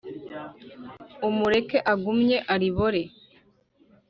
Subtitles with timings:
[1.27, 3.01] umureke agumye aribore